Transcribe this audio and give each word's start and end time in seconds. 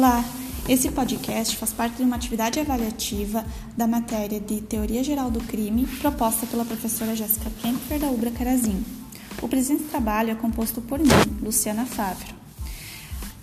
Olá, 0.00 0.24
esse 0.66 0.90
podcast 0.90 1.58
faz 1.58 1.74
parte 1.74 1.96
de 1.96 2.02
uma 2.04 2.16
atividade 2.16 2.58
avaliativa 2.58 3.44
da 3.76 3.86
matéria 3.86 4.40
de 4.40 4.62
Teoria 4.62 5.04
Geral 5.04 5.30
do 5.30 5.40
Crime 5.40 5.84
proposta 6.00 6.46
pela 6.46 6.64
professora 6.64 7.14
Jéssica 7.14 7.50
Kempfer 7.60 7.98
da 7.98 8.06
Ubra 8.06 8.30
Carazim. 8.30 8.82
O 9.42 9.46
presente 9.46 9.82
trabalho 9.82 10.30
é 10.30 10.34
composto 10.34 10.80
por 10.80 10.98
mim, 10.98 11.04
Luciana 11.42 11.84
Fávero. 11.84 12.32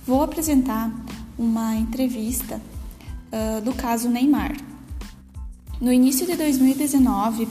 Vou 0.03 0.23
apresentar 0.23 0.91
uma 1.37 1.75
entrevista 1.75 2.59
uh, 3.31 3.61
do 3.61 3.71
caso 3.75 4.09
Neymar. 4.09 4.57
No 5.79 5.93
início 5.93 6.25
de 6.25 6.35
2019, 6.35 7.43
uh, 7.43 7.49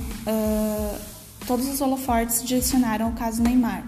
todos 1.46 1.68
os 1.68 1.80
holofortes 1.80 2.42
direcionaram 2.42 3.10
o 3.10 3.12
caso 3.12 3.40
Neymar 3.40 3.84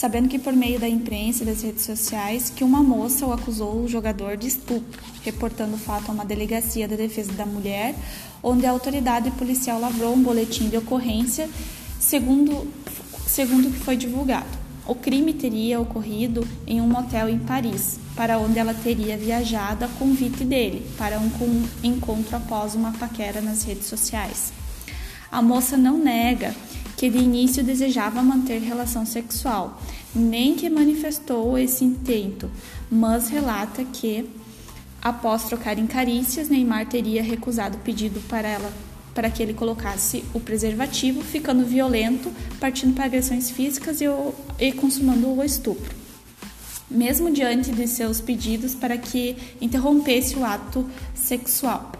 sabendo 0.00 0.30
que 0.30 0.38
por 0.38 0.54
meio 0.54 0.80
da 0.80 0.88
imprensa 0.88 1.42
e 1.42 1.46
das 1.46 1.60
redes 1.60 1.84
sociais 1.84 2.48
que 2.48 2.64
uma 2.64 2.82
moça 2.82 3.26
o 3.26 3.34
acusou 3.34 3.82
o 3.82 3.86
jogador 3.86 4.34
de 4.34 4.48
estupro, 4.48 4.98
reportando 5.22 5.74
o 5.74 5.78
fato 5.78 6.08
a 6.08 6.14
uma 6.14 6.24
delegacia 6.24 6.88
da 6.88 6.96
defesa 6.96 7.30
da 7.32 7.44
mulher, 7.44 7.94
onde 8.42 8.64
a 8.64 8.70
autoridade 8.70 9.30
policial 9.32 9.78
lavrou 9.78 10.14
um 10.14 10.22
boletim 10.22 10.70
de 10.70 10.78
ocorrência, 10.78 11.50
segundo 12.00 12.66
segundo 13.26 13.68
o 13.68 13.70
que 13.70 13.78
foi 13.80 13.94
divulgado. 13.94 14.48
O 14.86 14.94
crime 14.94 15.34
teria 15.34 15.78
ocorrido 15.78 16.48
em 16.66 16.80
um 16.80 16.88
motel 16.88 17.28
em 17.28 17.38
Paris, 17.38 18.00
para 18.16 18.38
onde 18.38 18.58
ela 18.58 18.72
teria 18.72 19.18
viajado 19.18 19.84
a 19.84 19.88
convite 19.98 20.44
dele 20.44 20.82
para 20.96 21.20
um 21.20 21.30
encontro 21.82 22.38
após 22.38 22.74
uma 22.74 22.92
paquera 22.92 23.42
nas 23.42 23.64
redes 23.64 23.84
sociais. 23.84 24.50
A 25.30 25.42
moça 25.42 25.76
não 25.76 25.98
nega 25.98 26.54
que 27.00 27.08
de 27.08 27.16
início 27.16 27.64
desejava 27.64 28.22
manter 28.22 28.60
relação 28.60 29.06
sexual, 29.06 29.80
nem 30.14 30.54
que 30.54 30.68
manifestou 30.68 31.56
esse 31.56 31.82
intento, 31.82 32.50
mas 32.90 33.30
relata 33.30 33.82
que, 33.84 34.28
após 35.00 35.44
trocar 35.44 35.78
em 35.78 35.86
carícias, 35.86 36.50
Neymar 36.50 36.86
teria 36.90 37.22
recusado 37.22 37.78
o 37.78 37.80
pedido 37.80 38.20
para 38.28 38.46
ela 38.46 38.70
para 39.14 39.30
que 39.30 39.42
ele 39.42 39.54
colocasse 39.54 40.22
o 40.34 40.40
preservativo, 40.40 41.22
ficando 41.22 41.64
violento, 41.64 42.30
partindo 42.60 42.94
para 42.94 43.06
agressões 43.06 43.50
físicas 43.50 44.02
e, 44.02 44.04
e 44.58 44.70
consumando 44.72 45.26
o 45.34 45.42
estupro. 45.42 45.96
Mesmo 46.90 47.30
diante 47.30 47.72
de 47.72 47.88
seus 47.88 48.20
pedidos 48.20 48.74
para 48.74 48.98
que 48.98 49.36
interrompesse 49.58 50.36
o 50.36 50.44
ato 50.44 50.86
sexual. 51.14 51.99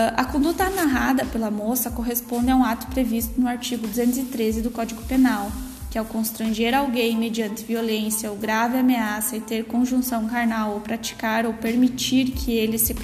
Ah, 0.00 0.14
a 0.18 0.24
conduta 0.24 0.70
narrada 0.70 1.24
pela 1.24 1.50
moça 1.50 1.90
corresponde 1.90 2.48
a 2.52 2.54
um 2.54 2.62
ato 2.62 2.86
previsto 2.86 3.40
no 3.40 3.48
artigo 3.48 3.84
213 3.84 4.62
do 4.62 4.70
Código 4.70 5.02
Penal, 5.02 5.50
que 5.90 5.98
é 5.98 6.00
o 6.00 6.04
constranger 6.04 6.72
alguém 6.72 7.16
mediante 7.16 7.64
violência 7.64 8.30
ou 8.30 8.36
grave 8.36 8.78
ameaça 8.78 9.36
e 9.36 9.40
ter 9.40 9.64
conjunção 9.64 10.28
carnal 10.28 10.74
ou 10.74 10.80
praticar 10.80 11.44
ou 11.44 11.52
permitir 11.52 12.26
que 12.26 12.52
ele 12.52 12.78
se 12.78 12.94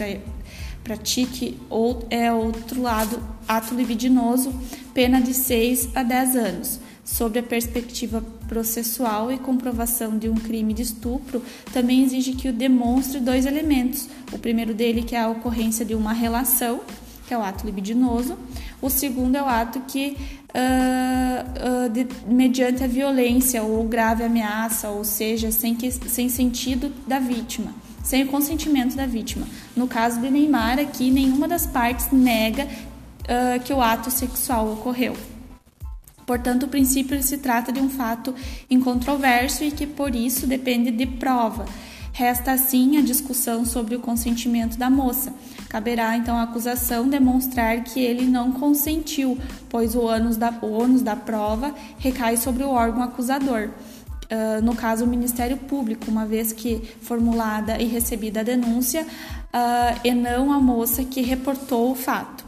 pratique 0.84 1.58
ou 1.68 2.06
é 2.10 2.32
outro 2.32 2.80
lado 2.80 3.20
ato 3.48 3.74
libidinoso, 3.74 4.54
pena 4.94 5.20
de 5.20 5.34
6 5.34 5.96
a 5.96 6.04
10 6.04 6.36
anos. 6.36 6.80
Sobre 7.04 7.40
a 7.40 7.42
perspectiva 7.42 8.24
processual 8.54 9.32
e 9.32 9.36
comprovação 9.36 10.16
de 10.16 10.28
um 10.28 10.36
crime 10.36 10.72
de 10.72 10.82
estupro, 10.82 11.42
também 11.72 12.04
exige 12.04 12.34
que 12.34 12.48
o 12.48 12.52
demonstre 12.52 13.18
dois 13.18 13.46
elementos. 13.46 14.08
O 14.32 14.38
primeiro 14.38 14.72
dele 14.72 15.02
que 15.02 15.16
é 15.16 15.20
a 15.20 15.28
ocorrência 15.28 15.84
de 15.84 15.92
uma 15.92 16.12
relação, 16.12 16.80
que 17.26 17.34
é 17.34 17.38
o 17.38 17.42
ato 17.42 17.66
libidinoso. 17.66 18.38
O 18.80 18.88
segundo 18.88 19.34
é 19.34 19.42
o 19.42 19.46
ato 19.46 19.80
que, 19.88 20.16
uh, 20.54 21.86
uh, 21.86 21.88
de, 21.88 22.06
mediante 22.28 22.84
a 22.84 22.86
violência 22.86 23.60
ou 23.64 23.82
grave 23.88 24.22
ameaça, 24.22 24.88
ou 24.88 25.02
seja, 25.02 25.50
sem, 25.50 25.74
que, 25.74 25.90
sem 25.90 26.28
sentido 26.28 26.92
da 27.08 27.18
vítima, 27.18 27.74
sem 28.04 28.22
o 28.22 28.28
consentimento 28.28 28.94
da 28.94 29.04
vítima. 29.04 29.48
No 29.74 29.88
caso 29.88 30.20
de 30.20 30.30
Neymar, 30.30 30.78
aqui 30.78 31.10
nenhuma 31.10 31.48
das 31.48 31.66
partes 31.66 32.12
nega 32.12 32.68
uh, 32.68 33.60
que 33.64 33.72
o 33.72 33.82
ato 33.82 34.12
sexual 34.12 34.72
ocorreu. 34.74 35.33
Portanto, 36.26 36.64
o 36.64 36.68
princípio 36.68 37.22
se 37.22 37.38
trata 37.38 37.70
de 37.70 37.80
um 37.80 37.90
fato 37.90 38.34
incontroverso 38.70 39.64
e 39.64 39.70
que 39.70 39.86
por 39.86 40.14
isso 40.14 40.46
depende 40.46 40.90
de 40.90 41.06
prova. 41.06 41.66
Resta 42.12 42.52
assim 42.52 42.96
a 42.96 43.02
discussão 43.02 43.64
sobre 43.64 43.96
o 43.96 44.00
consentimento 44.00 44.78
da 44.78 44.88
moça. 44.88 45.34
Caberá 45.68 46.16
então 46.16 46.36
à 46.36 46.44
acusação 46.44 47.08
demonstrar 47.08 47.82
que 47.82 47.98
ele 47.98 48.24
não 48.24 48.52
consentiu, 48.52 49.36
pois 49.68 49.96
o 49.96 50.02
ônus 50.02 50.36
da, 50.36 50.56
o 50.62 50.70
ônus 50.70 51.02
da 51.02 51.16
prova 51.16 51.74
recai 51.98 52.36
sobre 52.36 52.62
o 52.62 52.68
órgão 52.68 53.02
acusador. 53.02 53.70
Uh, 54.24 54.62
no 54.62 54.74
caso, 54.74 55.04
o 55.04 55.08
Ministério 55.08 55.56
Público, 55.56 56.10
uma 56.10 56.24
vez 56.24 56.52
que 56.52 56.82
formulada 57.02 57.82
e 57.82 57.84
recebida 57.86 58.40
a 58.40 58.44
denúncia, 58.44 59.02
uh, 59.02 60.00
e 60.04 60.12
não 60.12 60.52
a 60.52 60.60
moça 60.60 61.04
que 61.04 61.20
reportou 61.20 61.90
o 61.90 61.94
fato. 61.96 62.44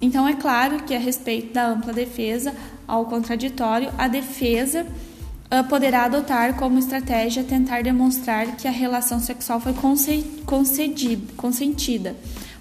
Então, 0.00 0.28
é 0.28 0.34
claro 0.34 0.82
que, 0.82 0.94
a 0.94 0.98
respeito 0.98 1.54
da 1.54 1.66
ampla 1.66 1.92
defesa 1.92 2.54
ao 2.92 3.06
contraditório, 3.06 3.90
a 3.96 4.06
defesa 4.06 4.82
uh, 4.84 5.64
poderá 5.66 6.04
adotar 6.04 6.56
como 6.56 6.78
estratégia 6.78 7.42
tentar 7.42 7.82
demonstrar 7.82 8.54
que 8.56 8.68
a 8.68 8.70
relação 8.70 9.18
sexual 9.18 9.58
foi 9.58 9.72
consentida. 11.34 12.14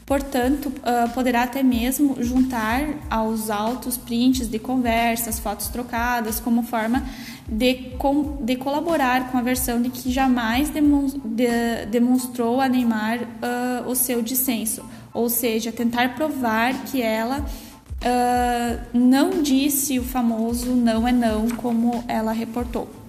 Portanto, 0.05 0.67
uh, 0.67 1.09
poderá 1.13 1.43
até 1.43 1.61
mesmo 1.61 2.15
juntar 2.23 2.81
aos 3.09 3.49
autos 3.49 3.97
prints 3.97 4.47
de 4.47 4.57
conversas, 4.57 5.37
fotos 5.37 5.67
trocadas, 5.67 6.39
como 6.39 6.63
forma 6.63 7.03
de, 7.45 7.91
de 8.39 8.55
colaborar 8.55 9.33
com 9.33 9.37
a 9.37 9.41
versão 9.41 9.81
de 9.81 9.89
que 9.89 10.09
jamais 10.09 10.71
demonstrou 11.89 12.61
a 12.61 12.69
Neymar 12.69 13.19
uh, 13.19 13.89
o 13.89 13.95
seu 13.95 14.21
dissenso 14.21 14.81
ou 15.13 15.29
seja, 15.29 15.71
tentar 15.71 16.15
provar 16.15 16.73
que 16.85 17.01
ela 17.01 17.45
uh, 18.01 18.79
não 18.93 19.41
disse 19.41 19.99
o 19.99 20.03
famoso 20.03 20.71
não 20.75 21.07
é 21.07 21.11
não, 21.11 21.47
como 21.49 22.03
ela 22.07 22.31
reportou. 22.31 23.01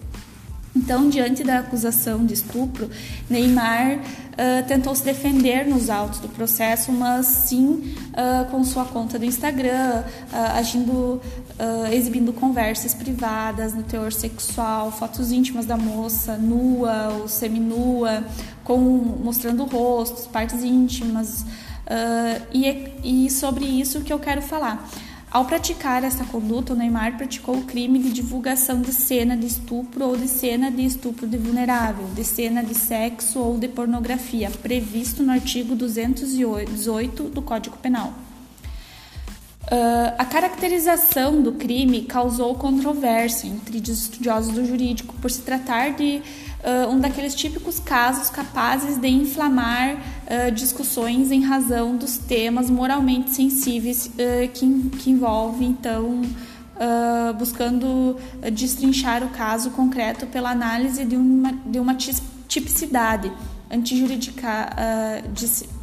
Então, 0.75 1.11
diante 1.11 1.45
da 1.45 1.59
acusação 1.59 2.25
de 2.25 2.33
estupro, 2.33 2.89
Neymar 3.29 3.99
uh, 3.99 4.67
tentou 4.67 4.95
se 4.95 5.05
defender 5.05 5.67
nos 5.67 5.91
autos 5.91 6.19
do 6.19 6.29
processo, 6.31 6.91
mas 6.91 7.27
sim 7.27 7.95
uh, 8.09 8.51
com 8.51 8.65
sua 8.65 8.87
conta 8.87 9.19
do 9.19 9.25
Instagram, 9.25 10.03
uh, 10.03 10.37
agindo, 10.57 11.21
exibindo 11.93 12.33
conversas 12.33 12.95
privadas 12.95 13.75
no 13.75 13.83
teor 13.83 14.13
sexual, 14.13 14.91
fotos 14.91 15.31
íntimas 15.31 15.67
da 15.67 15.77
moça, 15.77 16.37
nua 16.37 17.11
ou 17.21 17.29
seminua, 17.29 18.25
com, 18.65 18.79
mostrando 18.79 19.63
o 19.63 19.67
rosto, 19.67 20.29
partes 20.29 20.63
íntimas. 20.63 21.43
Uh, 21.43 22.47
e, 22.53 22.67
é, 22.67 22.95
e 23.03 23.31
sobre 23.31 23.65
isso 23.65 24.03
que 24.03 24.13
eu 24.13 24.19
quero 24.19 24.41
falar. 24.41 24.89
Ao 25.31 25.47
praticar 25.47 26.05
essa 26.05 26.27
conduta, 26.27 26.75
o 26.75 26.77
Neymar 26.77 27.17
praticou 27.17 27.57
o 27.57 27.65
crime 27.65 27.99
de 27.99 28.13
divulgação 28.13 28.83
de 28.83 28.93
cena 28.93 29.35
de 29.35 29.47
estupro 29.47 30.05
ou 30.05 30.17
de 30.17 30.29
cena 30.29 30.71
de 30.71 30.85
estupro 30.85 31.27
de 31.27 31.39
vulnerável, 31.39 32.05
de 32.15 32.23
cena 32.23 32.63
de 32.63 32.75
sexo 32.75 33.39
ou 33.39 33.57
de 33.57 33.67
pornografia, 33.67 34.51
previsto 34.51 35.23
no 35.23 35.33
artigo 35.33 35.75
218 35.75 37.25
do 37.25 37.41
Código 37.41 37.79
Penal. 37.79 38.13
Uh, 39.73 40.13
a 40.19 40.27
caracterização 40.27 41.41
do 41.41 41.53
crime 41.53 42.03
causou 42.03 42.55
controvérsia 42.57 43.49
entre 43.49 43.79
os 43.79 43.89
estudiosos 43.89 44.53
do 44.53 44.67
jurídico, 44.67 45.15
por 45.15 45.31
se 45.31 45.41
tratar 45.41 45.95
de 45.95 46.21
uh, 46.63 46.91
um 46.91 47.01
daqueles 47.01 47.35
típicos 47.35 47.81
casos 47.81 48.29
capazes 48.29 48.99
de 48.99 49.09
inflamar 49.09 49.95
uh, 49.97 50.53
discussões 50.53 51.31
em 51.31 51.41
razão 51.41 51.97
dos 51.97 52.19
temas 52.19 52.69
moralmente 52.69 53.31
sensíveis 53.31 54.11
que, 54.53 54.91
que 54.99 55.11
envolve, 55.11 55.65
então, 55.65 56.21
buscando 57.39 58.17
destrinchar 58.53 59.23
o 59.23 59.31
caso 59.31 59.71
concreto 59.71 60.27
pela 60.27 60.51
análise 60.51 61.05
de 61.05 61.17
uma, 61.17 61.53
de 61.65 61.79
uma 61.79 61.95
tipicidade 61.95 63.33
antijuridica, 63.71 64.69
uh, 65.25 65.33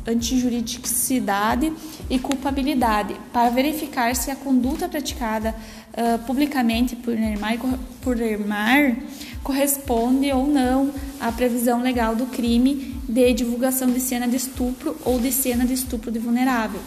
antijuridicidade 0.08 1.72
e 2.10 2.20
culpabilidade, 2.20 3.16
para 3.32 3.50
verificar 3.50 4.16
se 4.16 4.32
a 4.32 4.36
conduta 4.36 4.88
praticada 4.88 5.56
uh, 5.94 6.20
publicamente 6.26 6.96
por 6.96 7.16
Neymar, 7.16 7.58
por 8.02 8.16
Neymar 8.16 8.98
corresponde 9.44 10.32
ou 10.32 10.48
não 10.48 10.92
à 11.20 11.32
previsão 11.32 11.82
legal 11.82 12.16
do 12.16 12.26
crime 12.26 12.96
de 13.08 13.34
divulgação 13.34 13.90
de 13.90 14.00
cena 14.00 14.28
de 14.28 14.36
estupro 14.36 14.96
ou 15.04 15.20
de 15.20 15.32
cena 15.32 15.66
de 15.66 15.74
estupro 15.74 16.12
de 16.12 16.20
vulnerável, 16.20 16.82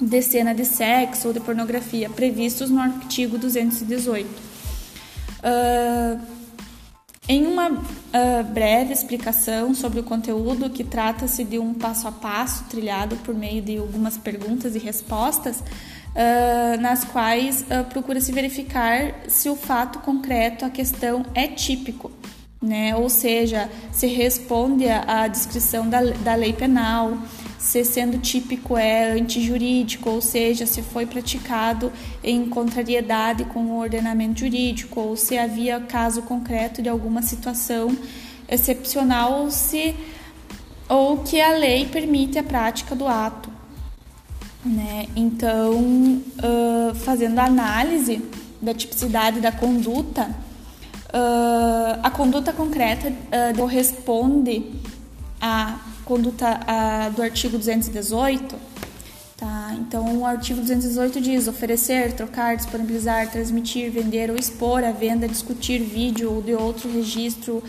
de 0.00 0.22
cena 0.22 0.54
de 0.54 0.64
sexo 0.64 1.28
ou 1.28 1.34
de 1.34 1.40
pornografia, 1.40 2.08
previstos 2.08 2.70
no 2.70 2.80
artigo 2.80 3.38
218. 3.38 4.28
Uh, 5.38 6.35
em 7.28 7.46
uma 7.46 7.70
uh, 7.70 8.44
breve 8.52 8.92
explicação 8.92 9.74
sobre 9.74 10.00
o 10.00 10.02
conteúdo, 10.02 10.70
que 10.70 10.84
trata-se 10.84 11.44
de 11.44 11.58
um 11.58 11.74
passo 11.74 12.06
a 12.06 12.12
passo 12.12 12.64
trilhado 12.64 13.16
por 13.16 13.34
meio 13.34 13.60
de 13.60 13.78
algumas 13.78 14.16
perguntas 14.16 14.74
e 14.76 14.78
respostas, 14.78 15.58
uh, 15.60 16.80
nas 16.80 17.04
quais 17.04 17.62
uh, 17.62 17.84
procura-se 17.90 18.30
verificar 18.30 19.14
se 19.28 19.50
o 19.50 19.56
fato 19.56 19.98
concreto, 20.00 20.64
a 20.64 20.70
questão, 20.70 21.26
é 21.34 21.48
típico 21.48 22.10
né? 22.60 22.96
Ou 22.96 23.08
seja, 23.08 23.70
se 23.92 24.06
responde 24.06 24.88
à 24.88 25.28
descrição 25.28 25.88
da, 25.88 26.00
da 26.00 26.34
lei 26.34 26.52
penal, 26.52 27.16
se 27.66 27.84
sendo 27.84 28.18
típico 28.18 28.76
é 28.76 29.10
antijurídico, 29.10 30.08
ou 30.08 30.20
seja, 30.20 30.64
se 30.66 30.82
foi 30.82 31.04
praticado 31.04 31.92
em 32.22 32.46
contrariedade 32.46 33.44
com 33.46 33.58
o 33.58 33.80
ordenamento 33.80 34.38
jurídico, 34.38 35.00
ou 35.00 35.16
se 35.16 35.36
havia 35.36 35.80
caso 35.80 36.22
concreto 36.22 36.80
de 36.80 36.88
alguma 36.88 37.22
situação 37.22 37.88
excepcional, 38.48 39.40
ou 39.42 39.50
se 39.50 39.96
ou 40.88 41.18
que 41.18 41.40
a 41.40 41.56
lei 41.56 41.86
permite 41.86 42.38
a 42.38 42.44
prática 42.44 42.94
do 42.94 43.08
ato. 43.08 43.50
Né? 44.64 45.08
Então, 45.16 45.74
uh, 45.74 46.94
fazendo 46.94 47.40
a 47.40 47.46
análise 47.46 48.22
da 48.62 48.74
tipicidade 48.74 49.40
da 49.40 49.50
conduta, 49.50 50.30
uh, 51.06 51.98
a 52.00 52.10
conduta 52.12 52.52
concreta 52.52 53.08
uh, 53.08 53.56
corresponde 53.56 54.70
à 55.40 55.80
conduta 56.06 56.60
do 57.14 57.20
artigo 57.20 57.58
218. 57.58 58.56
Tá? 59.36 59.76
Então, 59.78 60.20
o 60.20 60.24
artigo 60.24 60.60
218 60.60 61.20
diz 61.20 61.46
oferecer, 61.46 62.14
trocar, 62.14 62.56
disponibilizar, 62.56 63.30
transmitir, 63.30 63.90
vender 63.90 64.30
ou 64.30 64.36
expor 64.36 64.82
a 64.82 64.92
venda, 64.92 65.28
discutir 65.28 65.78
vídeo 65.80 66.32
ou 66.32 66.40
de 66.40 66.54
outro 66.54 66.90
registro 66.90 67.62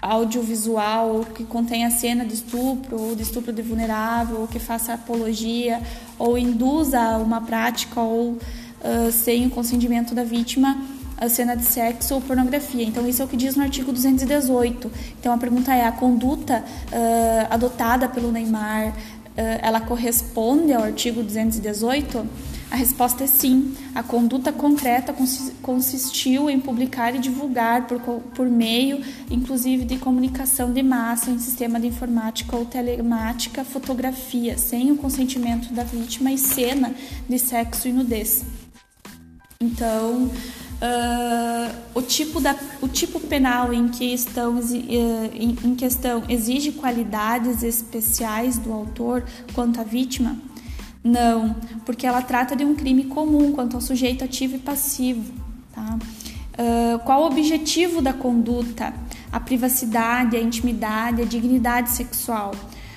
audiovisual 0.00 1.26
que 1.34 1.44
contenha 1.44 1.90
cena 1.90 2.24
de 2.24 2.34
estupro 2.34 2.98
ou 2.98 3.16
de 3.16 3.22
estupro 3.22 3.52
de 3.52 3.60
vulnerável, 3.60 4.40
ou 4.40 4.46
que 4.46 4.58
faça 4.58 4.94
apologia 4.94 5.82
ou 6.18 6.38
induza 6.38 7.18
uma 7.18 7.40
prática 7.40 8.00
ou 8.00 8.30
uh, 8.30 9.12
sem 9.12 9.46
o 9.46 9.50
consentimento 9.50 10.14
da 10.14 10.24
vítima 10.24 10.80
a 11.20 11.28
cena 11.28 11.56
de 11.56 11.64
sexo 11.64 12.14
ou 12.14 12.20
pornografia. 12.20 12.84
Então, 12.84 13.06
isso 13.06 13.20
é 13.20 13.24
o 13.24 13.28
que 13.28 13.36
diz 13.36 13.56
no 13.56 13.62
artigo 13.62 13.92
218. 13.92 14.90
Então, 15.20 15.32
a 15.32 15.38
pergunta 15.38 15.74
é: 15.74 15.84
a 15.84 15.92
conduta 15.92 16.64
uh, 16.64 17.52
adotada 17.52 18.08
pelo 18.08 18.30
Neymar, 18.30 18.88
uh, 18.88 18.94
ela 19.60 19.80
corresponde 19.80 20.72
ao 20.72 20.82
artigo 20.82 21.22
218? 21.22 22.26
A 22.70 22.76
resposta 22.76 23.24
é 23.24 23.26
sim. 23.26 23.74
A 23.94 24.02
conduta 24.02 24.52
concreta 24.52 25.14
consistiu 25.62 26.50
em 26.50 26.60
publicar 26.60 27.14
e 27.14 27.18
divulgar 27.18 27.86
por, 27.86 27.98
por 28.20 28.46
meio, 28.46 29.02
inclusive, 29.30 29.86
de 29.86 29.96
comunicação 29.96 30.70
de 30.70 30.82
massa 30.82 31.30
em 31.30 31.38
sistema 31.38 31.80
de 31.80 31.86
informática 31.86 32.54
ou 32.54 32.66
telemática, 32.66 33.64
fotografia, 33.64 34.58
sem 34.58 34.92
o 34.92 34.96
consentimento 34.96 35.72
da 35.72 35.82
vítima 35.82 36.30
e 36.30 36.36
cena 36.36 36.94
de 37.26 37.38
sexo 37.38 37.88
e 37.88 37.92
nudez. 37.92 38.44
Então, 39.60 40.30
uh, 40.82 41.74
o, 41.94 42.02
tipo 42.02 42.40
da, 42.40 42.56
o 42.80 42.88
tipo 42.88 43.20
penal 43.20 43.72
em 43.72 43.88
que 43.88 44.04
estão 44.12 44.58
uh, 44.58 44.74
em, 44.74 45.56
em 45.64 45.74
questão 45.74 46.22
exige 46.28 46.72
qualidades 46.72 47.62
especiais 47.62 48.58
do 48.58 48.72
autor 48.72 49.24
quanto 49.54 49.80
à 49.80 49.84
vítima? 49.84 50.36
Não, 51.02 51.56
porque 51.84 52.06
ela 52.06 52.20
trata 52.22 52.54
de 52.56 52.64
um 52.64 52.74
crime 52.74 53.04
comum 53.04 53.52
quanto 53.52 53.76
ao 53.76 53.80
sujeito 53.80 54.24
ativo 54.24 54.56
e 54.56 54.58
passivo. 54.58 55.32
Tá? 55.72 55.98
Uh, 56.58 56.98
qual 57.00 57.22
o 57.22 57.26
objetivo 57.26 58.02
da 58.02 58.12
conduta? 58.12 58.92
A 59.30 59.38
privacidade, 59.38 60.36
a 60.36 60.40
intimidade, 60.40 61.22
a 61.22 61.24
dignidade 61.24 61.90
sexual. 61.90 62.52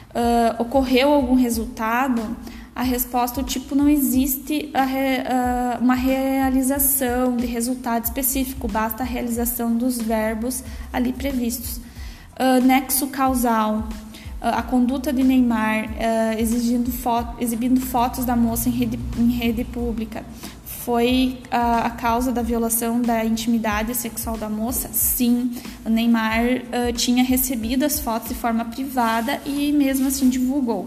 Uh, 0.09 0.61
ocorreu 0.61 1.13
algum 1.13 1.35
resultado? 1.35 2.35
A 2.75 2.83
resposta, 2.83 3.41
o 3.41 3.43
tipo, 3.43 3.75
não 3.75 3.89
existe 3.89 4.71
re, 4.73 5.19
uh, 5.19 5.81
uma 5.81 5.95
realização 5.95 7.35
de 7.35 7.45
resultado 7.45 8.05
específico, 8.05 8.67
basta 8.67 9.03
a 9.03 9.05
realização 9.05 9.75
dos 9.75 10.01
verbos 10.01 10.63
ali 10.91 11.11
previstos. 11.11 11.81
nexo 12.63 13.07
causal 13.07 13.87
ah, 14.41 14.57
a 14.59 14.63
conduta 14.63 15.13
de 15.13 15.23
Neymar 15.23 15.85
uh, 15.85 16.39
exigindo 16.39 16.91
foto, 16.91 17.39
exibindo 17.39 17.79
fotos 17.79 18.25
da 18.25 18.35
moça 18.35 18.69
em 18.69 18.71
rede, 18.71 18.99
em 19.15 19.29
rede 19.29 19.63
pública 19.63 20.25
foi 20.83 21.37
uh, 21.45 21.85
a 21.85 21.91
causa 21.91 22.31
da 22.31 22.41
violação 22.41 22.99
da 22.99 23.23
intimidade 23.23 23.93
sexual 23.93 24.35
da 24.37 24.49
moça? 24.49 24.89
Sim, 24.91 25.51
o 25.85 25.89
Neymar 25.89 26.43
uh, 26.43 26.93
tinha 26.93 27.23
recebido 27.23 27.83
as 27.83 27.99
fotos 27.99 28.29
de 28.29 28.35
forma 28.35 28.65
privada 28.65 29.39
e 29.45 29.71
mesmo 29.71 30.07
assim 30.07 30.27
divulgou. 30.27 30.85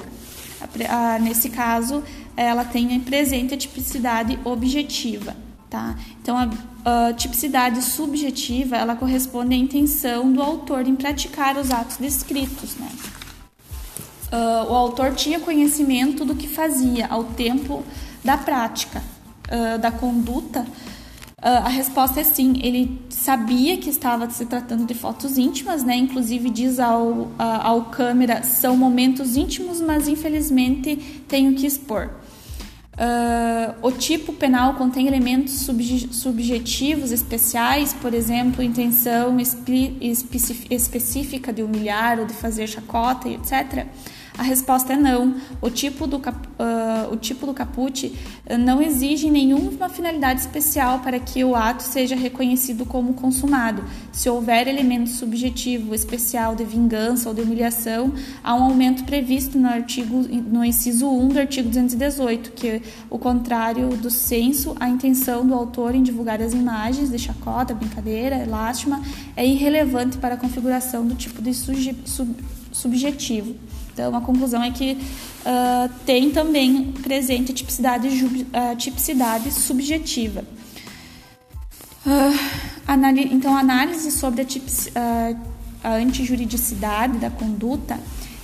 Nesse 1.20 1.48
caso, 1.50 2.02
ela 2.36 2.64
tem 2.64 2.98
presente 3.00 3.54
a 3.54 3.56
tipicidade 3.56 4.38
objetiva. 4.44 5.36
Tá? 5.70 5.96
Então, 6.22 6.36
a, 6.36 7.08
a 7.08 7.12
tipicidade 7.12 7.82
subjetiva 7.82 8.76
ela 8.76 8.94
corresponde 8.94 9.54
à 9.54 9.56
intenção 9.56 10.32
do 10.32 10.40
autor 10.40 10.86
em 10.86 10.94
praticar 10.94 11.56
os 11.56 11.70
atos 11.70 11.96
descritos. 11.96 12.76
Né? 12.76 12.88
uh, 14.34 14.70
o 14.70 14.74
autor 14.74 15.14
tinha 15.14 15.38
conhecimento 15.38 16.24
do 16.24 16.34
que 16.34 16.48
fazia 16.48 17.06
ao 17.06 17.24
tempo 17.24 17.84
da 18.24 18.36
prática, 18.36 19.02
uh, 19.48 19.78
da 19.78 19.90
conduta? 19.90 20.66
Uh, 21.44 21.66
a 21.66 21.68
resposta 21.68 22.20
é 22.20 22.24
sim. 22.24 22.58
Ele 22.62 22.98
sabia 23.10 23.76
que 23.76 23.90
estava 23.90 24.30
se 24.30 24.46
tratando 24.46 24.86
de 24.86 24.94
fotos 24.94 25.36
íntimas, 25.36 25.84
né? 25.84 25.94
Inclusive 25.94 26.48
diz 26.48 26.80
ao, 26.80 27.30
ao 27.38 27.82
câmera, 27.90 28.42
são 28.42 28.74
momentos 28.78 29.36
íntimos, 29.36 29.78
mas 29.78 30.08
infelizmente 30.08 30.96
tenho 31.28 31.54
que 31.54 31.66
expor. 31.66 32.08
Uh, 32.94 33.74
o 33.82 33.92
tipo 33.92 34.32
penal 34.32 34.74
contém 34.74 35.06
elementos 35.06 35.52
subje 35.52 36.08
subjetivos 36.12 37.10
especiais, 37.12 37.92
por 37.92 38.14
exemplo, 38.14 38.62
intenção 38.62 39.36
específica 40.70 41.52
de 41.52 41.62
humilhar 41.62 42.20
ou 42.20 42.24
de 42.24 42.32
fazer 42.32 42.66
chacota, 42.68 43.28
etc. 43.28 43.86
A 44.36 44.42
resposta 44.42 44.94
é 44.94 44.96
não. 44.96 45.36
O 45.62 45.70
tipo 45.70 46.08
do, 46.08 46.18
cap, 46.18 46.36
uh, 46.36 47.12
o 47.12 47.16
tipo 47.16 47.46
do 47.46 47.54
caput 47.54 48.12
ah, 48.48 48.58
não 48.58 48.82
exige 48.82 49.30
nenhuma 49.30 49.88
finalidade 49.88 50.40
especial 50.40 50.98
para 50.98 51.20
que 51.20 51.44
o 51.44 51.54
ato 51.54 51.84
seja 51.84 52.16
reconhecido 52.16 52.84
como 52.84 53.14
consumado. 53.14 53.84
Se 54.10 54.28
houver 54.28 54.66
elemento 54.66 55.08
subjetivo 55.10 55.94
especial 55.94 56.56
de 56.56 56.64
vingança 56.64 57.28
ou 57.28 57.34
de 57.34 57.42
humilhação, 57.42 58.12
há 58.42 58.56
um 58.56 58.64
aumento 58.64 59.04
previsto 59.04 59.56
no 59.56 59.68
artigo 59.68 60.22
no 60.28 60.64
inciso 60.64 61.08
1 61.08 61.28
do 61.28 61.38
artigo 61.38 61.68
218, 61.68 62.50
que 62.52 62.68
é 62.68 62.82
o 63.08 63.18
contrário 63.18 63.90
do 63.90 64.10
senso, 64.10 64.74
a 64.80 64.88
intenção 64.88 65.46
do 65.46 65.54
autor 65.54 65.94
em 65.94 66.02
divulgar 66.02 66.42
as 66.42 66.52
imagens 66.52 67.08
de 67.08 67.18
chacota, 67.20 67.72
brincadeira, 67.72 68.44
lástima 68.48 69.00
é 69.36 69.46
irrelevante 69.46 70.18
para 70.18 70.34
a 70.34 70.36
configuração 70.36 71.06
do 71.06 71.14
tipo 71.14 71.40
de 71.40 71.54
sub, 71.54 72.34
subjetivo. 72.72 73.54
Então, 73.94 74.14
a 74.16 74.20
conclusão 74.20 74.60
é 74.60 74.72
que 74.72 74.92
uh, 74.92 75.88
tem 76.04 76.32
também 76.32 76.92
presente 77.00 77.52
a 77.52 77.54
tipicidade, 77.54 78.08
a 78.52 78.74
tipicidade 78.74 79.52
subjetiva. 79.52 80.44
Uh, 82.04 82.36
então, 83.30 83.56
a 83.56 83.60
análise 83.60 84.10
sobre 84.10 84.42
a, 84.42 84.44
uh, 84.44 85.38
a 85.84 85.92
antijuridicidade 85.94 87.18
da 87.18 87.30
conduta, 87.30 87.96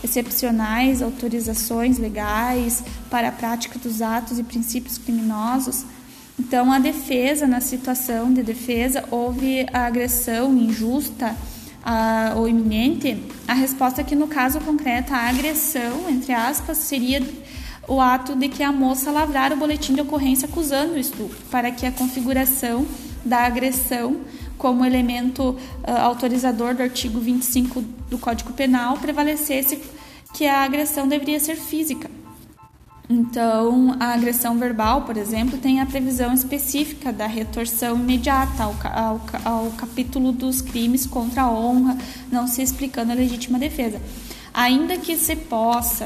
excepcionais, 0.05 1.03
autorizações 1.03 1.99
legais 1.99 2.85
para 3.11 3.29
a 3.29 3.33
prática 3.33 3.77
dos 3.77 4.01
atos 4.01 4.39
e 4.39 4.45
princípios 4.45 4.99
criminosos. 4.99 5.85
Então, 6.39 6.73
a 6.73 6.79
defesa, 6.79 7.47
na 7.49 7.61
situação 7.61 8.33
de 8.33 8.45
defesa, 8.45 9.05
houve 9.11 9.67
a 9.73 9.87
agressão 9.87 10.57
injusta 10.57 11.35
uh, 11.85 12.39
ou 12.39 12.49
iminente, 12.49 13.23
a 13.47 13.55
resposta 13.55 14.01
é 14.01 14.05
que 14.05 14.15
no 14.15 14.27
caso 14.27 14.61
concreto 14.61 15.13
a 15.13 15.29
agressão, 15.29 16.09
entre 16.09 16.33
aspas, 16.33 16.79
seria 16.79 17.23
o 17.89 18.01
ato 18.01 18.37
de 18.37 18.49
que 18.49 18.63
a 18.63 18.71
moça 18.71 19.11
lavrar 19.11 19.53
o 19.53 19.57
boletim 19.57 19.95
de 19.95 20.01
ocorrência 20.01 20.49
acusando 20.49 20.95
o 20.95 20.99
estupro, 20.99 21.37
para 21.51 21.71
que 21.71 21.85
a 21.85 21.93
configuração 21.93 22.87
da 23.25 23.39
agressão 23.39 24.21
como 24.57 24.85
elemento 24.85 25.51
uh, 25.51 25.91
autorizador 26.03 26.75
do 26.75 26.83
artigo 26.83 27.19
25 27.19 27.83
do 28.09 28.19
Código 28.19 28.53
Penal 28.53 28.99
prevalecesse 28.99 29.81
que 30.35 30.47
a 30.47 30.63
agressão 30.63 31.09
deveria 31.09 31.41
ser 31.41 31.57
física. 31.57 32.20
Então, 33.13 33.97
a 33.99 34.15
agressão 34.15 34.57
verbal, 34.57 35.03
por 35.03 35.17
exemplo, 35.17 35.59
tem 35.59 35.81
a 35.81 35.87
previsão 35.87 36.33
específica 36.33 37.13
da 37.13 37.27
retorção 37.27 37.97
imediata 37.97 38.63
ao, 38.63 38.77
ao, 38.85 39.21
ao 39.45 39.71
capítulo 39.73 40.31
dos 40.31 40.63
crimes 40.63 41.07
contra 41.07 41.43
a 41.43 41.51
honra, 41.51 41.99
não 42.31 42.47
se 42.47 42.63
explicando 42.63 43.11
a 43.11 43.15
legítima 43.17 43.59
defesa. 43.59 44.01
Ainda 44.55 44.97
que 44.97 45.17
se 45.17 45.35
possa 45.35 46.05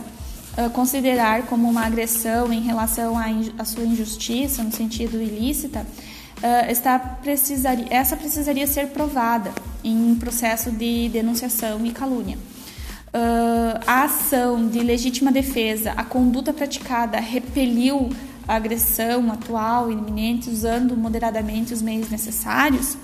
uh, 0.56 0.70
considerar 0.70 1.42
como 1.42 1.68
uma 1.68 1.84
agressão 1.84 2.50
em 2.50 2.62
relação 2.62 3.16
à, 3.58 3.64
sua 3.66 3.84
injustiça, 3.84 4.64
no 4.64 4.72
sentido 4.72 5.20
ilícita, 5.20 5.80
uh, 6.38 6.70
está 6.70 6.98
precisaria, 6.98 7.86
essa 7.90 8.16
precisaria 8.16 8.66
ser 8.66 8.88
provada 8.88 9.52
em 9.84 10.14
processo 10.14 10.70
de 10.70 11.10
denunciação 11.10 11.84
e 11.84 11.90
calúnia 11.90 12.38
a 13.86 14.02
ação 14.04 14.66
de 14.66 14.80
legítima 14.80 15.30
defesa, 15.30 15.92
a 15.92 16.02
conduta 16.02 16.52
praticada 16.52 17.20
repeliu 17.20 18.10
a 18.46 18.56
agressão 18.56 19.30
atual 19.30 19.90
iminente 19.90 20.50
usando 20.50 20.96
moderadamente 20.96 21.72
os 21.72 21.80
meios 21.80 22.10
necessários, 22.10 22.96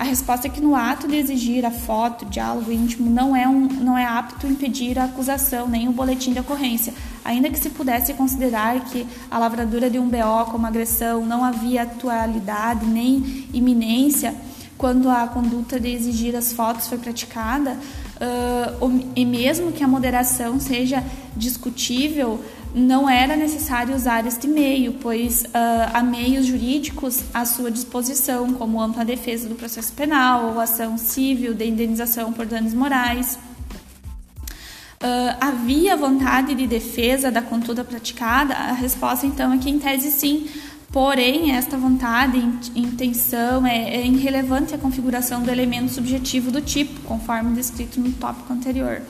A 0.00 0.02
resposta 0.02 0.46
é 0.46 0.50
que 0.50 0.62
no 0.62 0.74
ato 0.74 1.06
de 1.06 1.16
exigir 1.16 1.62
a 1.66 1.70
foto, 1.70 2.24
diálogo 2.24 2.72
íntimo, 2.72 3.10
não 3.10 3.36
é, 3.36 3.46
um, 3.46 3.68
não 3.68 3.98
é 3.98 4.06
apto 4.06 4.46
impedir 4.46 4.98
a 4.98 5.04
acusação 5.04 5.68
nem 5.68 5.90
o 5.90 5.92
boletim 5.92 6.32
de 6.32 6.40
ocorrência, 6.40 6.94
ainda 7.22 7.50
que 7.50 7.58
se 7.58 7.68
pudesse 7.68 8.14
considerar 8.14 8.80
que 8.86 9.06
a 9.30 9.38
lavradura 9.38 9.90
de 9.90 9.98
um 9.98 10.08
BO 10.08 10.50
como 10.50 10.66
agressão 10.66 11.26
não 11.26 11.44
havia 11.44 11.82
atualidade 11.82 12.86
nem 12.86 13.46
iminência 13.52 14.34
quando 14.78 15.10
a 15.10 15.26
conduta 15.26 15.78
de 15.78 15.90
exigir 15.90 16.34
as 16.34 16.54
fotos 16.54 16.88
foi 16.88 16.96
praticada, 16.96 17.76
uh, 18.20 19.10
e 19.16 19.24
mesmo 19.24 19.72
que 19.72 19.82
a 19.82 19.88
moderação 19.88 20.60
seja 20.60 21.02
discutível, 21.36 22.42
não 22.74 23.08
era 23.08 23.34
necessário 23.34 23.94
usar 23.94 24.26
este 24.26 24.46
meio, 24.46 24.94
pois 24.94 25.42
uh, 25.42 25.90
há 25.92 26.02
meios 26.02 26.46
jurídicos 26.46 27.24
à 27.34 27.44
sua 27.44 27.70
disposição, 27.70 28.52
como 28.52 28.80
ampla 28.80 29.04
defesa 29.04 29.48
do 29.48 29.54
processo 29.54 29.92
penal 29.92 30.52
ou 30.52 30.60
ação 30.60 30.96
civil 30.96 31.54
de 31.54 31.66
indenização 31.66 32.32
por 32.32 32.46
danos 32.46 32.74
morais. 32.74 33.38
Uh, 35.02 35.34
havia 35.40 35.96
vontade 35.96 36.54
de 36.54 36.66
defesa 36.66 37.30
da 37.30 37.40
conduta 37.40 37.82
praticada? 37.82 38.52
A 38.52 38.72
resposta 38.72 39.26
então 39.26 39.52
é 39.52 39.58
que, 39.58 39.70
em 39.70 39.78
tese, 39.78 40.10
sim. 40.10 40.46
Porém, 40.92 41.52
esta 41.52 41.76
vontade, 41.76 42.36
intenção 42.74 43.64
é, 43.64 43.94
é 43.94 44.06
irrelevante 44.06 44.74
à 44.74 44.78
configuração 44.78 45.40
do 45.40 45.48
elemento 45.48 45.92
subjetivo 45.92 46.50
do 46.50 46.60
tipo, 46.60 47.00
conforme 47.02 47.54
descrito 47.54 48.00
no 48.00 48.10
tópico 48.12 48.52
anterior. 48.52 49.00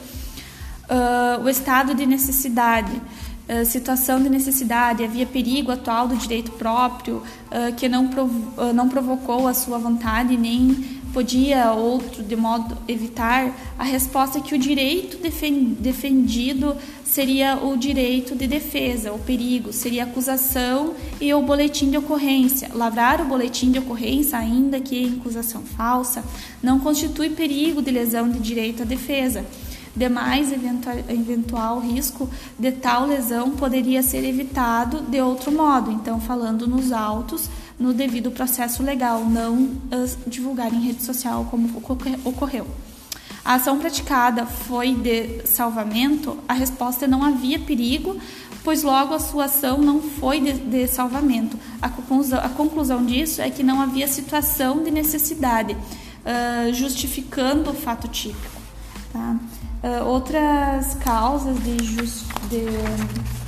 Uh, 0.90 1.42
o 1.42 1.48
estado 1.48 1.94
de 1.94 2.04
necessidade. 2.04 3.00
Uh, 3.48 3.64
situação 3.64 4.22
de 4.22 4.28
necessidade, 4.28 5.02
havia 5.02 5.24
perigo 5.24 5.72
atual 5.72 6.06
do 6.06 6.16
direito 6.16 6.52
próprio 6.52 7.16
uh, 7.16 7.74
que 7.74 7.88
não, 7.88 8.08
prov 8.08 8.30
não 8.74 8.88
provocou 8.88 9.48
a 9.48 9.54
sua 9.54 9.78
vontade 9.78 10.36
nem 10.36 10.99
podia 11.12 11.72
outro 11.72 12.22
de 12.22 12.36
modo 12.36 12.76
evitar, 12.86 13.54
a 13.78 13.84
resposta 13.84 14.38
é 14.38 14.40
que 14.40 14.54
o 14.54 14.58
direito 14.58 15.18
defendido 15.78 16.76
seria 17.04 17.56
o 17.56 17.76
direito 17.76 18.36
de 18.36 18.46
defesa, 18.46 19.12
o 19.12 19.18
perigo, 19.18 19.72
seria 19.72 20.04
acusação 20.04 20.94
e 21.20 21.34
o 21.34 21.42
boletim 21.42 21.90
de 21.90 21.96
ocorrência. 21.96 22.70
Lavrar 22.72 23.20
o 23.20 23.24
boletim 23.24 23.70
de 23.72 23.78
ocorrência, 23.78 24.38
ainda 24.38 24.80
que 24.80 24.96
em 24.96 25.18
acusação 25.18 25.62
falsa, 25.62 26.24
não 26.62 26.78
constitui 26.78 27.30
perigo 27.30 27.82
de 27.82 27.90
lesão 27.90 28.28
de 28.28 28.38
direito 28.38 28.82
à 28.82 28.84
defesa. 28.84 29.44
Demais 29.94 30.52
eventual, 30.52 30.96
eventual 31.08 31.80
risco 31.80 32.30
de 32.56 32.70
tal 32.70 33.06
lesão 33.06 33.50
poderia 33.50 34.04
ser 34.04 34.24
evitado 34.24 35.00
de 35.00 35.20
outro 35.20 35.50
modo. 35.50 35.90
Então, 35.90 36.20
falando 36.20 36.66
nos 36.66 36.92
autos, 36.92 37.48
no 37.80 37.94
devido 37.94 38.30
processo 38.30 38.82
legal, 38.82 39.24
não 39.24 39.70
divulgar 40.26 40.72
em 40.72 40.80
rede 40.80 41.02
social 41.02 41.46
como 41.50 41.82
ocorreu. 42.24 42.66
A 43.42 43.54
ação 43.54 43.78
praticada 43.78 44.44
foi 44.44 44.94
de 44.94 45.46
salvamento, 45.46 46.38
a 46.46 46.52
resposta 46.52 47.06
é 47.06 47.08
não 47.08 47.24
havia 47.24 47.58
perigo, 47.58 48.18
pois 48.62 48.82
logo 48.82 49.14
a 49.14 49.18
sua 49.18 49.46
ação 49.46 49.78
não 49.78 50.02
foi 50.02 50.40
de, 50.40 50.52
de 50.52 50.86
salvamento. 50.86 51.58
A 51.80 51.88
conclusão, 51.88 52.38
a 52.38 52.48
conclusão, 52.50 53.04
disso 53.04 53.40
é 53.40 53.48
que 53.48 53.62
não 53.62 53.80
havia 53.80 54.06
situação 54.06 54.84
de 54.84 54.90
necessidade, 54.90 55.72
uh, 55.74 56.72
justificando 56.74 57.70
o 57.70 57.74
fato 57.74 58.06
típico. 58.08 58.60
Tá? 59.10 59.36
Uh, 59.82 60.04
outras 60.06 60.94
causas 60.96 61.56
de, 61.64 61.82
just, 61.82 62.26
de 62.50 63.39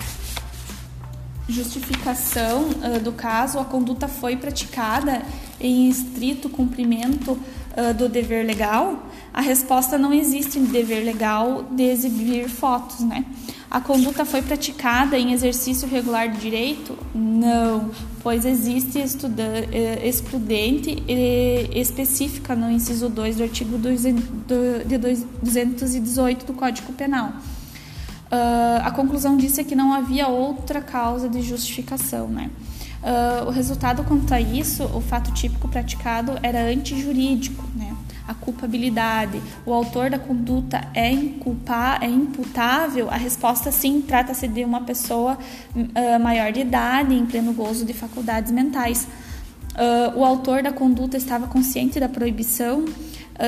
justificação 1.49 2.69
uh, 2.69 3.01
do 3.01 3.13
caso, 3.13 3.59
a 3.59 3.65
conduta 3.65 4.07
foi 4.09 4.37
praticada 4.37 5.23
em 5.61 5.89
estrito 5.89 6.49
cumprimento 6.49 7.33
uh, 7.33 7.93
do 7.97 8.09
dever 8.09 8.47
legal, 8.47 9.07
a 9.33 9.41
resposta 9.41 9.97
não 9.97 10.13
existe 10.13 10.59
em 10.59 10.65
dever 10.65 11.05
legal 11.05 11.63
de 11.71 11.85
exibir 11.85 12.49
fotos, 12.49 12.99
né? 13.01 13.25
A 13.71 13.81
conduta 13.81 14.25
foi 14.27 14.43
praticada 14.43 15.17
em 15.19 15.33
exercício 15.33 15.89
regular 15.89 16.29
de 16.29 16.39
direito? 16.39 16.99
Não, 17.15 17.91
pois 18.23 18.45
existe 18.45 18.99
eh, 18.99 20.07
excludente 20.07 21.03
específica 21.73 22.55
no 22.55 22.71
inciso 22.71 23.09
2 23.09 23.37
do 23.37 23.45
artigo 23.45 23.79
218 23.79 26.45
do 26.45 26.53
Código 26.53 26.93
Penal. 26.93 27.33
Uh, 28.33 28.81
a 28.83 28.91
conclusão 28.91 29.37
disso 29.37 29.61
é 29.61 29.65
que 29.65 29.77
não 29.77 29.93
havia 29.93 30.27
outra 30.27 30.81
causa 30.81 31.29
de 31.29 31.43
justificação, 31.43 32.29
né? 32.29 32.51
Uh, 33.03 33.49
o 33.49 33.51
resultado 33.51 34.03
quanto 34.05 34.33
a 34.33 34.41
isso, 34.41 34.85
o 34.85 35.03
fato 35.03 35.31
típico 35.35 35.69
praticado 35.69 36.39
era 36.43 36.63
antijurídico, 36.63 37.63
né? 37.77 37.95
A 38.27 38.33
culpabilidade, 38.33 39.43
o 39.67 39.73
autor 39.75 40.09
da 40.09 40.19
conduta 40.19 40.89
é, 40.95 41.13
inculpa, 41.13 41.99
é 42.01 42.07
imputável? 42.07 43.11
A 43.11 43.17
resposta 43.17 43.71
sim, 43.71 44.01
trata-se 44.01 44.49
de 44.49 44.65
uma 44.65 44.81
pessoa 44.81 45.37
uh, 45.77 46.23
maior 46.23 46.53
de 46.53 46.61
idade, 46.61 47.15
em 47.15 47.27
pleno 47.27 47.53
gozo 47.53 47.85
de 47.85 47.93
faculdades 47.93 48.51
mentais. 48.51 49.07
o 50.17 50.25
autor 50.25 50.63
da 50.63 50.73
conduta 50.73 51.19
estava 51.19 51.47
consciente 51.47 52.01
da 52.01 52.09
proibição 52.09 52.87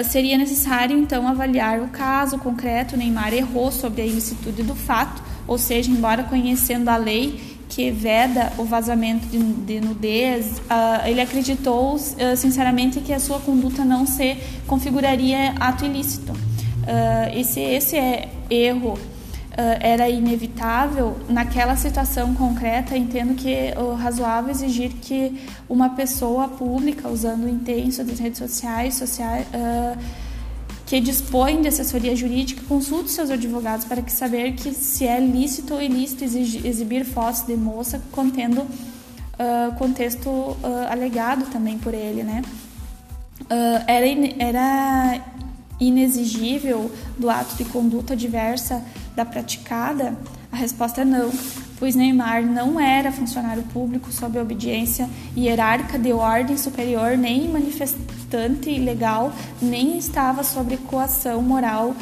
seria 0.04 0.36
necessário 0.38 0.98
então 0.98 1.28
avaliar 1.28 1.80
o 1.80 1.88
caso 1.88 2.38
concreto. 2.38 2.96
Neymar 2.96 3.32
errou 3.34 3.70
sobre 3.70 4.02
a 4.02 4.06
ilicitude 4.06 4.62
do 4.62 4.74
fato, 4.74 5.22
ou 5.46 5.58
seja, 5.58 5.90
embora 5.90 6.24
conhecendo 6.24 6.88
a 6.88 6.96
lei 6.96 7.54
que 7.68 7.90
veda 7.90 8.52
o 8.56 8.64
vazamento 8.64 9.26
de, 9.26 9.38
de 9.38 9.80
nudez, 9.80 10.58
uh, 10.58 11.06
ele 11.06 11.20
acreditou 11.20 11.96
uh, 11.96 12.36
sinceramente 12.36 13.00
que 13.00 13.12
a 13.12 13.18
sua 13.18 13.40
conduta 13.40 13.84
não 13.84 14.06
se 14.06 14.36
configuraria 14.66 15.54
ato 15.58 15.84
ilícito. 15.84 16.32
esse, 17.34 17.60
esse 17.60 17.96
é 17.96 18.28
erro 18.48 18.92
uh, 18.92 19.13
era 19.80 20.08
inevitável, 20.08 21.16
naquela 21.28 21.76
situação 21.76 22.34
concreta, 22.34 22.96
entendo 22.96 23.34
que 23.34 23.52
é 23.52 23.75
razoável 23.99 24.50
exigir 24.50 24.90
que 25.00 25.40
uma 25.68 25.90
pessoa 25.90 26.49
pública, 26.49 27.08
usando 27.08 27.44
o 27.44 27.49
intenso 27.49 28.02
das 28.02 28.18
redes 28.18 28.38
sociais, 28.38 28.94
sociais 28.94 29.46
uh, 29.49 29.99
que 30.87 31.00
dispõe 31.00 31.62
de 31.62 31.68
assessoria 31.68 32.14
jurídica, 32.14 32.62
consulte 32.68 33.11
seus 33.11 33.30
advogados 33.30 33.84
para 33.84 34.02
que 34.02 34.12
saber 34.12 34.52
que 34.52 34.73
se 34.73 35.06
é 35.06 35.18
lícito 35.18 35.75
ou 35.75 35.82
ilícito 35.82 36.25
exibir 36.25 37.04
fotos 37.04 37.42
de 37.42 37.56
moça 37.56 38.00
contendo 38.12 38.61
uh, 38.62 39.75
contexto 39.76 40.28
uh, 40.28 40.58
alegado 40.90 41.50
também 41.50 41.78
por 41.78 41.94
ele, 41.94 42.23
né? 42.23 42.42
Uh, 43.42 43.84
era, 43.87 44.06
era 44.38 45.20
inexigível 45.80 46.90
do 47.18 47.28
ato 47.30 47.56
de 47.56 47.64
conduta 47.64 48.16
diversa 48.16 48.82
da 49.14 49.24
praticada? 49.24 50.16
A 50.52 50.56
resposta 50.56 51.00
é 51.00 51.04
não, 51.04 51.32
pois 51.78 51.96
Neymar 51.96 52.42
não 52.44 52.78
era 52.78 53.10
funcionário 53.10 53.64
público 53.72 54.12
sob 54.12 54.38
obediência 54.38 55.10
hierárquica 55.36 55.98
de 55.98 56.12
ordem 56.12 56.56
superior, 56.56 57.16
nem 57.18 57.48
manifestante 57.48 58.70
ilegal, 58.70 59.32
nem 59.60 59.98
estava 59.98 60.44
sob 60.44 60.76
coação 60.76 61.42
moral 61.42 61.94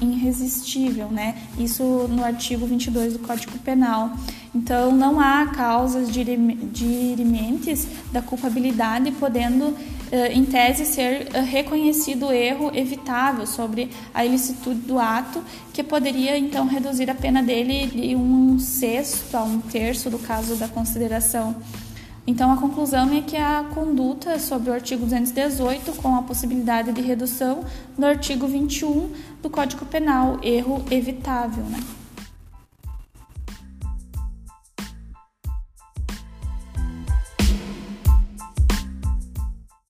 irresistível, 0.00 1.08
né? 1.08 1.34
Isso 1.58 1.82
no 1.82 2.22
artigo 2.24 2.66
22 2.66 3.14
do 3.14 3.18
Código 3.20 3.58
Penal. 3.58 4.12
Então, 4.54 4.92
não 4.92 5.18
há 5.20 5.46
causas 5.46 6.08
dirimentes 6.10 7.86
da 8.12 8.20
culpabilidade, 8.20 9.12
podendo, 9.12 9.74
em 10.32 10.44
tese, 10.44 10.84
ser 10.84 11.28
eh, 11.32 11.40
reconhecido 11.40 12.26
o 12.26 12.32
erro 12.32 12.70
evitável 12.74 13.46
sobre 13.46 13.90
a 14.12 14.24
ilicitude 14.24 14.80
do 14.80 14.98
ato, 14.98 15.42
que 15.72 15.82
poderia, 15.82 16.36
então, 16.36 16.66
reduzir 16.66 17.08
a 17.08 17.14
pena 17.14 17.42
dele 17.42 17.86
de 17.86 18.16
um 18.16 18.58
sexto 18.58 19.36
a 19.36 19.44
um 19.44 19.60
terço 19.60 20.10
do 20.10 20.18
caso 20.18 20.56
da 20.56 20.68
consideração. 20.68 21.54
Então, 22.26 22.52
a 22.52 22.56
conclusão 22.56 23.12
é 23.12 23.22
que 23.22 23.36
a 23.36 23.64
conduta 23.74 24.38
sobre 24.38 24.70
o 24.70 24.72
artigo 24.72 25.04
218, 25.04 25.92
com 25.94 26.14
a 26.16 26.22
possibilidade 26.22 26.92
de 26.92 27.00
redução 27.00 27.64
no 27.96 28.06
artigo 28.06 28.46
21 28.46 29.10
do 29.42 29.48
Código 29.48 29.86
Penal, 29.86 30.38
erro 30.42 30.84
evitável. 30.90 31.64
Né? 31.64 31.80